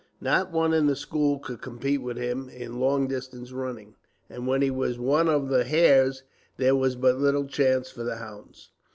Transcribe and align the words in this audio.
Not 0.19 0.51
one 0.51 0.73
in 0.73 0.87
the 0.87 0.95
school 0.95 1.37
could 1.37 1.61
compete 1.61 2.01
with 2.01 2.17
him 2.17 2.49
in 2.49 2.79
long 2.79 3.07
distance 3.07 3.51
running, 3.51 3.93
and 4.31 4.47
when 4.47 4.63
he 4.63 4.71
was 4.71 4.97
one 4.97 5.29
of 5.29 5.49
the 5.49 5.63
hares 5.63 6.23
there 6.57 6.75
was 6.75 6.95
but 6.95 7.19
little 7.19 7.45
chance 7.45 7.91
for 7.91 8.03
the 8.03 8.15
hounds. 8.15 8.71